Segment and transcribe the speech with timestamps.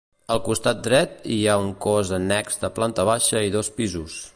[0.35, 4.23] Al costat dret hi ha un cos annex de planta baixa i dos pisos.